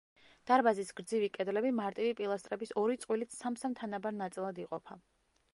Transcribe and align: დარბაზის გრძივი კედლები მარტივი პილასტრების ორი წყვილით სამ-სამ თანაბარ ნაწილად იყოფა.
დარბაზის 0.51 0.87
გრძივი 0.99 1.27
კედლები 1.35 1.73
მარტივი 1.81 2.15
პილასტრების 2.21 2.73
ორი 2.85 2.99
წყვილით 3.05 3.39
სამ-სამ 3.43 3.79
თანაბარ 3.83 4.21
ნაწილად 4.27 4.67
იყოფა. 4.67 5.03